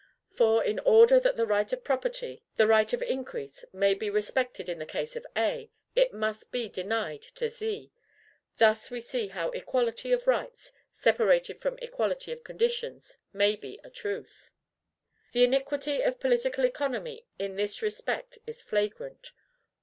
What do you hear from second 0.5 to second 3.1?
in order that the right of property, the right of